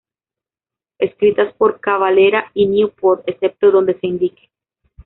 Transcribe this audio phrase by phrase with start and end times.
[0.97, 4.49] Escritas por Cavalera y Newport, excepto donde se indique.